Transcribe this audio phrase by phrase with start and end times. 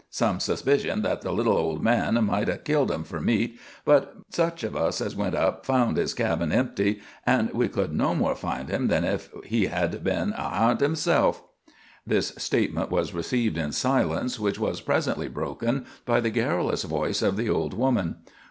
[0.09, 4.63] Some suspicioned that the little old man might 'a' killed 'em for meat, but such
[4.63, 8.67] of us as went up found his cabin empty, an' we could no more find
[8.69, 11.43] him than if he had been a harnt hisself."
[12.03, 17.37] This statement was received in silence, which was presently broken by the garrulous voice of
[17.37, 18.15] the old woman.